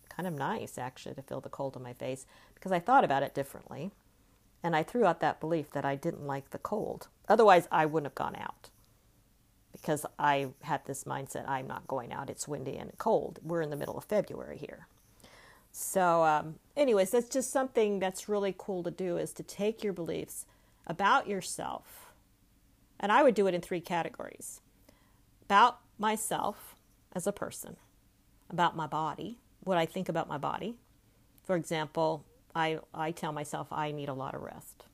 kind 0.08 0.28
of 0.28 0.34
nice 0.34 0.78
actually 0.78 1.14
to 1.16 1.22
feel 1.22 1.40
the 1.40 1.48
cold 1.48 1.76
on 1.76 1.82
my 1.82 1.92
face 1.92 2.24
because 2.54 2.70
I 2.70 2.78
thought 2.78 3.04
about 3.04 3.22
it 3.22 3.34
differently. 3.34 3.90
And 4.62 4.76
I 4.76 4.82
threw 4.82 5.04
out 5.04 5.20
that 5.20 5.40
belief 5.40 5.70
that 5.72 5.84
I 5.84 5.96
didn't 5.96 6.26
like 6.26 6.50
the 6.50 6.58
cold. 6.58 7.08
Otherwise, 7.28 7.68
I 7.70 7.84
wouldn't 7.84 8.06
have 8.06 8.14
gone 8.14 8.36
out 8.36 8.70
because 9.74 10.06
I 10.18 10.48
had 10.62 10.84
this 10.86 11.04
mindset 11.04 11.48
I'm 11.48 11.66
not 11.66 11.86
going 11.86 12.12
out. 12.12 12.30
It's 12.30 12.48
windy 12.48 12.76
and 12.76 12.92
cold. 12.96 13.40
We're 13.42 13.60
in 13.60 13.70
the 13.70 13.76
middle 13.76 13.98
of 13.98 14.04
February 14.04 14.56
here. 14.56 14.86
So, 15.72 16.22
um, 16.22 16.54
anyways, 16.76 17.10
that's 17.10 17.28
just 17.28 17.50
something 17.50 17.98
that's 17.98 18.28
really 18.28 18.54
cool 18.56 18.84
to 18.84 18.92
do 18.92 19.16
is 19.16 19.32
to 19.32 19.42
take 19.42 19.82
your 19.82 19.92
beliefs 19.92 20.46
about 20.86 21.26
yourself, 21.26 22.12
and 23.00 23.10
I 23.10 23.24
would 23.24 23.34
do 23.34 23.48
it 23.48 23.54
in 23.54 23.60
three 23.60 23.80
categories 23.80 24.60
about 25.42 25.80
myself 25.98 26.76
as 27.12 27.26
a 27.26 27.32
person, 27.32 27.76
about 28.50 28.76
my 28.76 28.86
body, 28.86 29.38
what 29.64 29.76
I 29.76 29.84
think 29.84 30.08
about 30.08 30.28
my 30.28 30.38
body. 30.38 30.76
For 31.44 31.56
example, 31.56 32.24
I, 32.54 32.78
I 32.94 33.10
tell 33.10 33.32
myself 33.32 33.68
I 33.72 33.90
need 33.90 34.08
a 34.08 34.14
lot 34.14 34.34
of 34.34 34.42
rest. 34.42 34.84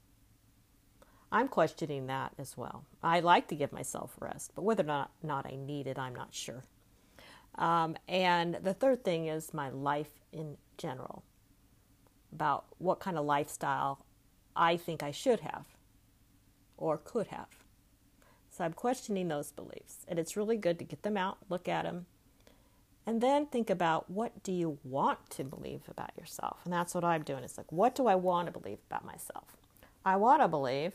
I'm 1.32 1.49
questioning 1.49 2.06
that 2.06 2.32
as 2.38 2.56
well. 2.56 2.84
I 3.02 3.20
like 3.20 3.49
to 3.49 3.54
give 3.54 3.72
myself 3.72 4.14
rest, 4.18 4.52
but 4.54 4.62
whether 4.62 4.82
or 4.82 4.87
not, 4.87 5.10
not 5.22 5.46
I 5.46 5.56
need 5.56 5.87
it, 5.87 5.99
I'm 5.99 6.14
not 6.14 6.34
sure. 6.34 6.64
Um, 7.56 7.96
and 8.08 8.56
the 8.62 8.75
third 8.75 9.04
thing 9.04 9.26
is 9.26 9.54
my 9.54 9.70
life 9.70 10.10
in 10.32 10.56
general 10.76 11.22
about 12.32 12.64
what 12.78 13.00
kind 13.00 13.18
of 13.18 13.25
lifestyle 13.25 14.04
I 14.56 14.76
think 14.76 15.02
I 15.02 15.10
should 15.10 15.40
have 15.40 15.66
or 16.76 16.99
could 16.99 17.28
have. 17.28 17.49
So 18.50 18.64
I'm 18.64 18.72
questioning 18.72 19.28
those 19.28 19.52
beliefs. 19.52 20.04
And 20.08 20.18
it's 20.18 20.37
really 20.37 20.56
good 20.56 20.78
to 20.78 20.84
get 20.84 21.02
them 21.02 21.16
out, 21.16 21.38
look 21.49 21.68
at 21.68 21.84
them, 21.84 22.06
and 23.06 23.20
then 23.20 23.46
think 23.46 23.70
about 23.70 24.10
what 24.10 24.42
do 24.42 24.52
you 24.52 24.78
want 24.84 25.30
to 25.30 25.44
believe 25.44 25.82
about 25.88 26.10
yourself. 26.18 26.58
And 26.64 26.72
that's 26.72 26.94
what 26.94 27.04
I'm 27.04 27.22
doing. 27.22 27.44
It's 27.44 27.56
like, 27.56 27.70
what 27.70 27.94
do 27.94 28.06
I 28.06 28.14
want 28.14 28.46
to 28.46 28.58
believe 28.58 28.78
about 28.88 29.04
myself? 29.04 29.56
I 30.04 30.16
want 30.16 30.42
to 30.42 30.49
believe 30.49 30.94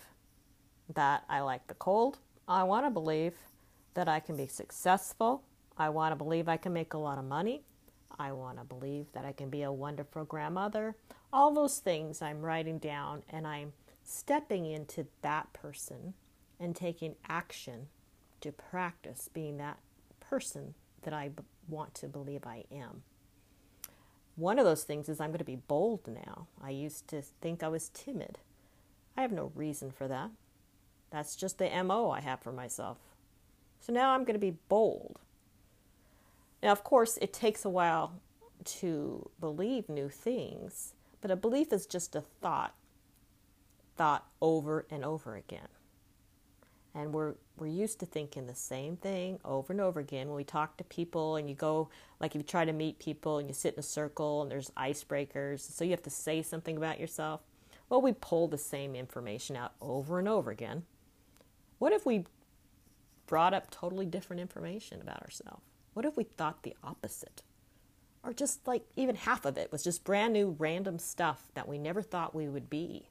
that 0.93 1.23
I 1.29 1.41
like 1.41 1.67
the 1.67 1.73
cold. 1.75 2.19
I 2.47 2.63
want 2.63 2.85
to 2.85 2.89
believe 2.89 3.33
that 3.93 4.07
I 4.07 4.19
can 4.19 4.35
be 4.35 4.47
successful. 4.47 5.43
I 5.77 5.89
want 5.89 6.11
to 6.11 6.15
believe 6.15 6.47
I 6.47 6.57
can 6.57 6.73
make 6.73 6.93
a 6.93 6.97
lot 6.97 7.17
of 7.17 7.25
money. 7.25 7.63
I 8.17 8.31
want 8.31 8.59
to 8.59 8.63
believe 8.63 9.07
that 9.13 9.25
I 9.25 9.31
can 9.31 9.49
be 9.49 9.63
a 9.63 9.71
wonderful 9.71 10.23
grandmother. 10.23 10.95
All 11.33 11.53
those 11.53 11.79
things 11.79 12.21
I'm 12.21 12.41
writing 12.41 12.77
down 12.77 13.23
and 13.29 13.45
I'm 13.45 13.73
stepping 14.03 14.65
into 14.65 15.07
that 15.21 15.51
person 15.53 16.13
and 16.59 16.75
taking 16.75 17.15
action 17.27 17.87
to 18.41 18.51
practice 18.51 19.29
being 19.33 19.57
that 19.57 19.79
person 20.19 20.75
that 21.01 21.13
I 21.13 21.29
b- 21.29 21.43
want 21.67 21.93
to 21.95 22.07
believe 22.07 22.45
I 22.45 22.63
am. 22.71 23.03
One 24.35 24.59
of 24.59 24.65
those 24.65 24.83
things 24.83 25.09
is 25.09 25.19
I'm 25.19 25.29
going 25.29 25.39
to 25.39 25.45
be 25.45 25.55
bold 25.55 26.07
now. 26.07 26.47
I 26.61 26.69
used 26.69 27.07
to 27.09 27.21
think 27.21 27.63
I 27.63 27.67
was 27.67 27.89
timid. 27.89 28.37
I 29.17 29.21
have 29.21 29.31
no 29.31 29.51
reason 29.55 29.91
for 29.91 30.07
that. 30.07 30.29
That's 31.15 31.37
just 31.37 31.59
the 31.59 31.69
MO 31.81 32.11
I 32.11 32.19
have 32.19 32.41
for 32.41 32.51
myself. 32.51 32.97
So 33.79 33.93
now 33.93 34.11
I'm 34.11 34.25
going 34.25 34.33
to 34.33 34.37
be 34.37 34.57
bold. 34.67 35.17
Now, 36.61 36.73
of 36.73 36.83
course, 36.83 37.17
it 37.21 37.31
takes 37.31 37.63
a 37.63 37.69
while 37.69 38.19
to 38.65 39.29
believe 39.39 39.87
new 39.87 40.09
things, 40.09 40.93
but 41.21 41.31
a 41.31 41.37
belief 41.37 41.71
is 41.71 41.85
just 41.85 42.17
a 42.17 42.21
thought, 42.41 42.75
thought 43.95 44.25
over 44.41 44.85
and 44.91 45.05
over 45.05 45.37
again. 45.37 45.69
And 46.93 47.13
we're 47.13 47.35
we're 47.57 47.67
used 47.67 48.01
to 48.01 48.05
thinking 48.05 48.47
the 48.47 48.53
same 48.53 48.97
thing 48.97 49.39
over 49.45 49.71
and 49.71 49.81
over 49.81 50.01
again. 50.01 50.27
When 50.27 50.35
we 50.35 50.43
talk 50.43 50.75
to 50.77 50.83
people 50.83 51.37
and 51.37 51.47
you 51.47 51.55
go 51.55 51.87
like 52.19 52.35
if 52.35 52.39
you 52.39 52.43
try 52.43 52.65
to 52.65 52.73
meet 52.73 52.99
people 52.99 53.37
and 53.37 53.47
you 53.47 53.53
sit 53.53 53.75
in 53.75 53.79
a 53.79 53.83
circle 53.83 54.41
and 54.41 54.51
there's 54.51 54.69
icebreakers, 54.71 55.61
so 55.61 55.85
you 55.85 55.91
have 55.91 56.03
to 56.03 56.09
say 56.09 56.41
something 56.41 56.75
about 56.75 56.99
yourself. 56.99 57.39
Well, 57.87 58.01
we 58.01 58.11
pull 58.11 58.49
the 58.49 58.57
same 58.57 58.95
information 58.95 59.55
out 59.55 59.75
over 59.79 60.19
and 60.19 60.27
over 60.27 60.51
again. 60.51 60.83
What 61.79 61.93
if 61.93 62.05
we 62.05 62.25
brought 63.27 63.53
up 63.53 63.69
totally 63.69 64.05
different 64.05 64.41
information 64.41 65.01
about 65.01 65.21
ourselves? 65.21 65.63
What 65.93 66.05
if 66.05 66.17
we 66.17 66.23
thought 66.23 66.63
the 66.63 66.75
opposite? 66.83 67.41
Or 68.23 68.33
just 68.33 68.67
like 68.67 68.83
even 68.95 69.15
half 69.15 69.45
of 69.45 69.57
it 69.57 69.71
was 69.71 69.83
just 69.83 70.03
brand 70.03 70.33
new 70.33 70.55
random 70.57 70.99
stuff 70.99 71.43
that 71.53 71.67
we 71.67 71.77
never 71.77 72.01
thought 72.01 72.35
we 72.35 72.47
would 72.47 72.69
be. 72.69 73.09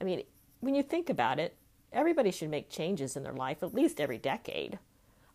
I 0.00 0.04
mean, 0.04 0.22
when 0.60 0.74
you 0.74 0.82
think 0.82 1.10
about 1.10 1.38
it, 1.38 1.54
everybody 1.92 2.30
should 2.30 2.50
make 2.50 2.70
changes 2.70 3.16
in 3.16 3.22
their 3.22 3.32
life 3.32 3.62
at 3.62 3.74
least 3.74 4.00
every 4.00 4.18
decade. 4.18 4.78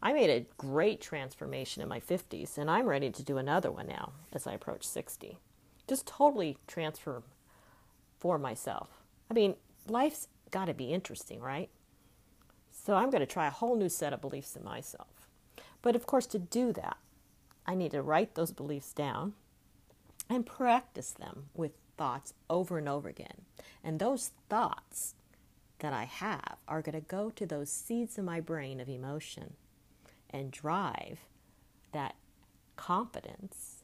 I 0.02 0.14
made 0.14 0.30
a 0.30 0.46
great 0.58 1.02
transformation 1.02 1.82
in 1.82 1.90
my 1.90 2.00
50s, 2.00 2.58
and 2.58 2.70
I'm 2.70 2.86
ready 2.86 3.10
to 3.10 3.24
do 3.24 3.38
another 3.38 3.72
one 3.72 3.88
now 3.88 4.14
as 4.34 4.46
I 4.46 4.54
approach 4.54 4.84
60. 4.84 5.38
Just 5.88 6.08
totally 6.08 6.58
transfer 6.68 7.24
for 8.20 8.38
myself. 8.38 8.90
I 9.30 9.34
mean, 9.34 9.56
life's 9.88 10.28
got 10.52 10.66
to 10.66 10.74
be 10.74 10.94
interesting, 10.94 11.40
right? 11.40 11.70
So 12.86 12.94
I'm 12.94 13.10
going 13.10 13.22
to 13.22 13.26
try 13.26 13.48
a 13.48 13.52
whole 13.52 13.76
new 13.76 13.90
set 13.90 14.14
of 14.14 14.22
beliefs 14.22 14.56
in 14.56 14.64
myself. 14.64 15.28
But 15.82 15.96
of 15.96 16.06
course, 16.06 16.28
to 16.28 16.38
do 16.38 16.72
that, 16.74 16.98
I 17.66 17.74
need 17.74 17.92
to 17.92 18.04
write 18.04 18.36
those 18.36 18.52
beliefs 18.52 18.94
down 18.94 19.34
and 20.30 20.46
practice 20.46 21.10
them 21.10 21.46
with 21.56 21.72
thoughts 21.98 22.36
over 22.48 22.78
and 22.78 22.88
over 22.88 23.10
again. 23.10 23.42
And 23.84 23.98
those 23.98 24.34
thoughts 24.50 25.16
that 25.80 25.94
I 25.94 26.04
have 26.04 26.58
are 26.68 26.84
going 26.84 26.94
to 26.94 27.02
go 27.02 27.32
to 27.32 27.48
those 27.48 27.72
seeds 27.72 28.20
in 28.20 28.26
my 28.26 28.40
brain 28.40 28.80
of 28.80 28.88
emotion 28.88 29.54
and 30.30 30.52
drive 30.52 31.22
that 31.92 32.14
confidence 32.76 33.84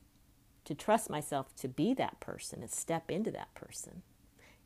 to 0.66 0.76
trust 0.76 1.10
myself 1.10 1.56
to 1.56 1.68
be 1.68 1.96
that 1.96 2.20
person 2.20 2.62
and 2.62 2.70
step 2.70 3.10
into 3.10 3.32
that 3.32 3.54
person. 3.56 4.04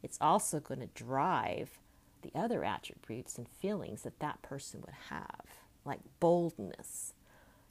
It's 0.03 0.17
also 0.19 0.59
going 0.59 0.81
to 0.81 0.87
drive 0.87 1.79
the 2.25 2.39
other 2.39 2.63
attributes 2.63 3.37
and 3.37 3.47
feelings 3.47 4.01
that 4.03 4.19
that 4.19 4.41
person 4.41 4.81
would 4.81 4.95
have, 5.09 5.45
like 5.83 5.99
boldness, 6.19 7.13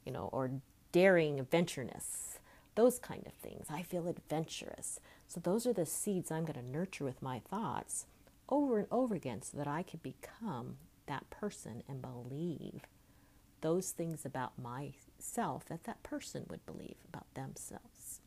you 0.04 0.12
know, 0.12 0.28
or 0.32 0.50
daring 0.92 1.38
adventureness, 1.38 2.38
those 2.74 2.98
kind 2.98 3.26
of 3.26 3.32
things. 3.34 3.66
I 3.70 3.82
feel 3.82 4.06
adventurous. 4.06 5.00
So 5.26 5.40
those 5.40 5.66
are 5.66 5.72
the 5.72 5.86
seeds 5.86 6.30
I'm 6.30 6.44
going 6.44 6.58
to 6.58 6.66
nurture 6.66 7.04
with 7.04 7.22
my 7.22 7.40
thoughts 7.40 8.06
over 8.48 8.78
and 8.78 8.88
over 8.90 9.14
again 9.14 9.42
so 9.42 9.56
that 9.56 9.68
I 9.68 9.82
can 9.82 10.00
become 10.02 10.76
that 11.06 11.28
person 11.30 11.82
and 11.88 12.02
believe 12.02 12.82
those 13.60 13.90
things 13.90 14.24
about 14.24 14.52
myself 14.58 15.64
that 15.66 15.84
that 15.84 16.02
person 16.02 16.44
would 16.48 16.64
believe 16.66 16.96
about 17.08 17.26
themselves. 17.34 18.20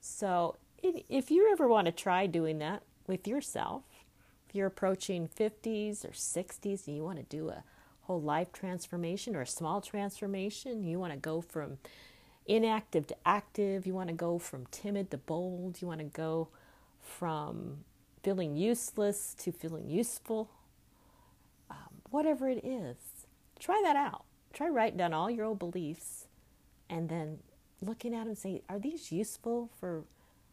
So 0.00 0.56
if 0.82 1.30
you 1.30 1.50
ever 1.52 1.68
want 1.68 1.86
to 1.86 1.92
try 1.92 2.26
doing 2.26 2.58
that 2.60 2.82
with 3.06 3.28
yourself, 3.28 3.82
you're 4.56 4.66
approaching 4.66 5.28
50s 5.28 6.04
or 6.04 6.10
60s 6.10 6.86
and 6.86 6.96
you 6.96 7.04
want 7.04 7.18
to 7.18 7.24
do 7.24 7.50
a 7.50 7.62
whole 8.02 8.20
life 8.20 8.52
transformation 8.52 9.36
or 9.36 9.42
a 9.42 9.46
small 9.46 9.80
transformation. 9.80 10.84
You 10.84 10.98
want 10.98 11.12
to 11.12 11.18
go 11.18 11.40
from 11.40 11.78
inactive 12.46 13.06
to 13.08 13.16
active. 13.24 13.86
You 13.86 13.94
want 13.94 14.08
to 14.08 14.14
go 14.14 14.38
from 14.38 14.66
timid 14.70 15.10
to 15.10 15.18
bold. 15.18 15.82
You 15.82 15.88
want 15.88 16.00
to 16.00 16.06
go 16.06 16.48
from 17.00 17.78
feeling 18.22 18.56
useless 18.56 19.34
to 19.40 19.52
feeling 19.52 19.88
useful. 19.88 20.50
Um, 21.70 22.00
whatever 22.10 22.48
it 22.48 22.64
is, 22.64 22.96
try 23.58 23.80
that 23.84 23.96
out. 23.96 24.24
Try 24.52 24.68
writing 24.68 24.98
down 24.98 25.12
all 25.12 25.30
your 25.30 25.44
old 25.44 25.58
beliefs 25.58 26.26
and 26.88 27.08
then 27.08 27.38
looking 27.82 28.14
at 28.14 28.20
them 28.20 28.28
and 28.28 28.38
say, 28.38 28.62
are 28.68 28.78
these 28.78 29.12
useful 29.12 29.70
for 29.78 30.04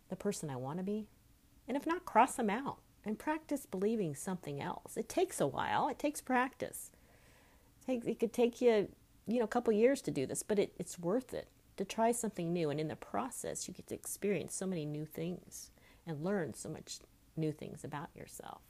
the 0.10 0.16
person 0.16 0.50
I 0.50 0.58
want 0.58 0.80
to 0.80 0.84
be? 0.84 1.08
And 1.68 1.78
if 1.78 1.86
not, 1.88 2.04
cross 2.04 2.36
them 2.36 2.50
out 2.50 2.80
and 3.06 3.20
practice 3.20 3.66
believing 3.66 4.16
something 4.16 4.62
else. 4.62 4.98
It 4.98 5.10
takes 5.10 5.42
a 5.42 5.48
while, 5.48 5.90
it 5.90 6.00
takes 6.00 6.22
practice. 6.22 6.92
It 7.88 8.20
could 8.20 8.32
take 8.32 8.62
you, 8.62 8.88
you 9.28 9.40
know, 9.40 9.46
a 9.46 9.48
couple 9.48 9.74
years 9.74 10.02
to 10.04 10.12
do 10.12 10.26
this, 10.26 10.42
but 10.42 10.58
it, 10.58 10.74
it's 10.80 10.98
worth 10.98 11.34
it 11.34 11.50
to 11.78 11.84
try 11.84 12.12
something 12.12 12.54
new. 12.54 12.70
And 12.70 12.80
in 12.80 12.88
the 12.88 12.96
process, 12.96 13.68
you 13.68 13.74
get 13.74 13.88
to 13.88 13.96
experience 13.96 14.56
so 14.56 14.66
many 14.66 14.86
new 14.86 15.06
things 15.06 15.72
and 16.08 16.24
learn 16.24 16.54
so 16.54 16.70
much 16.70 17.00
new 17.36 17.52
things 17.52 17.84
about 17.84 18.10
yourself. 18.16 18.62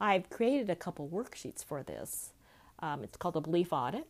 I've 0.00 0.28
created 0.28 0.68
a 0.68 0.76
couple 0.76 1.08
worksheets 1.08 1.64
for 1.64 1.82
this. 1.82 2.32
Um, 2.80 3.04
it's 3.04 3.16
called 3.16 3.36
a 3.36 3.40
belief 3.40 3.72
audit, 3.72 4.06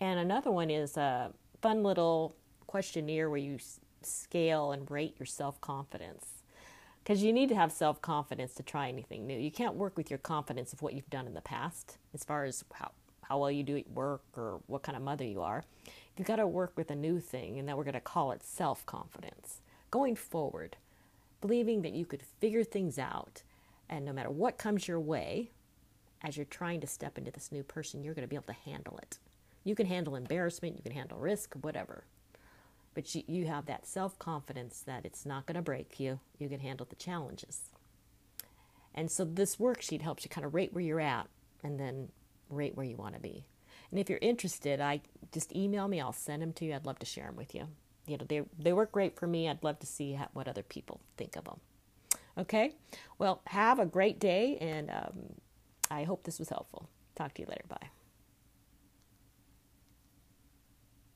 and 0.00 0.18
another 0.18 0.50
one 0.50 0.70
is 0.70 0.96
a 0.96 1.32
fun 1.60 1.82
little 1.82 2.34
questionnaire 2.66 3.28
where 3.28 3.38
you 3.38 3.58
scale 4.02 4.72
and 4.72 4.90
rate 4.90 5.14
your 5.18 5.26
self 5.26 5.60
confidence. 5.60 6.31
Because 7.02 7.22
you 7.22 7.32
need 7.32 7.48
to 7.48 7.56
have 7.56 7.72
self 7.72 8.00
confidence 8.00 8.54
to 8.54 8.62
try 8.62 8.88
anything 8.88 9.26
new. 9.26 9.38
You 9.38 9.50
can't 9.50 9.74
work 9.74 9.96
with 9.96 10.10
your 10.10 10.18
confidence 10.18 10.72
of 10.72 10.82
what 10.82 10.94
you've 10.94 11.10
done 11.10 11.26
in 11.26 11.34
the 11.34 11.40
past, 11.40 11.98
as 12.14 12.24
far 12.24 12.44
as 12.44 12.64
how 12.72 12.92
how 13.22 13.38
well 13.38 13.50
you 13.50 13.62
do 13.62 13.76
at 13.76 13.90
work 13.90 14.22
or 14.36 14.60
what 14.66 14.82
kind 14.82 14.96
of 14.96 15.02
mother 15.02 15.24
you 15.24 15.40
are. 15.40 15.64
You've 16.16 16.26
got 16.26 16.36
to 16.36 16.46
work 16.46 16.72
with 16.76 16.90
a 16.90 16.94
new 16.94 17.18
thing, 17.18 17.58
and 17.58 17.68
that 17.68 17.76
we're 17.76 17.84
going 17.84 17.94
to 17.94 18.00
call 18.00 18.32
it 18.32 18.42
self 18.42 18.84
confidence. 18.86 19.60
Going 19.90 20.16
forward, 20.16 20.76
believing 21.40 21.82
that 21.82 21.92
you 21.92 22.04
could 22.04 22.22
figure 22.22 22.64
things 22.64 22.98
out, 22.98 23.42
and 23.88 24.04
no 24.04 24.12
matter 24.12 24.30
what 24.30 24.58
comes 24.58 24.86
your 24.86 25.00
way, 25.00 25.50
as 26.22 26.36
you're 26.36 26.46
trying 26.46 26.80
to 26.80 26.86
step 26.86 27.18
into 27.18 27.30
this 27.30 27.50
new 27.50 27.62
person, 27.62 28.04
you're 28.04 28.14
going 28.14 28.26
to 28.26 28.28
be 28.28 28.36
able 28.36 28.46
to 28.46 28.70
handle 28.70 28.98
it. 28.98 29.18
You 29.64 29.74
can 29.74 29.86
handle 29.86 30.16
embarrassment, 30.16 30.76
you 30.76 30.82
can 30.82 30.92
handle 30.92 31.18
risk, 31.18 31.54
whatever. 31.60 32.04
But 32.94 33.14
you, 33.14 33.22
you 33.26 33.46
have 33.46 33.66
that 33.66 33.86
self 33.86 34.18
confidence 34.18 34.82
that 34.86 35.04
it's 35.04 35.24
not 35.24 35.46
going 35.46 35.56
to 35.56 35.62
break 35.62 35.98
you. 35.98 36.20
You 36.38 36.48
can 36.48 36.60
handle 36.60 36.86
the 36.88 36.96
challenges. 36.96 37.62
And 38.94 39.10
so 39.10 39.24
this 39.24 39.56
worksheet 39.56 40.02
helps 40.02 40.24
you 40.24 40.30
kind 40.30 40.44
of 40.44 40.54
rate 40.54 40.72
where 40.72 40.84
you're 40.84 41.00
at 41.00 41.26
and 41.62 41.80
then 41.80 42.08
rate 42.50 42.76
where 42.76 42.84
you 42.86 42.96
want 42.96 43.14
to 43.14 43.20
be. 43.20 43.46
And 43.90 43.98
if 43.98 44.10
you're 44.10 44.18
interested, 44.22 44.80
I 44.80 45.00
just 45.32 45.54
email 45.54 45.88
me. 45.88 46.00
I'll 46.00 46.12
send 46.12 46.42
them 46.42 46.52
to 46.54 46.64
you. 46.64 46.74
I'd 46.74 46.86
love 46.86 46.98
to 46.98 47.06
share 47.06 47.26
them 47.26 47.36
with 47.36 47.54
you. 47.54 47.68
You 48.06 48.18
know, 48.18 48.24
they 48.26 48.42
they 48.58 48.72
work 48.72 48.92
great 48.92 49.16
for 49.16 49.26
me. 49.26 49.48
I'd 49.48 49.62
love 49.62 49.78
to 49.80 49.86
see 49.86 50.14
how, 50.14 50.28
what 50.32 50.48
other 50.48 50.62
people 50.62 51.00
think 51.16 51.36
of 51.36 51.44
them. 51.44 51.60
Okay. 52.36 52.74
Well, 53.18 53.42
have 53.46 53.78
a 53.78 53.86
great 53.86 54.18
day, 54.18 54.56
and 54.60 54.90
um, 54.90 55.34
I 55.90 56.04
hope 56.04 56.24
this 56.24 56.38
was 56.38 56.48
helpful. 56.48 56.88
Talk 57.14 57.34
to 57.34 57.42
you 57.42 57.48
later. 57.48 57.64
Bye. 57.68 58.01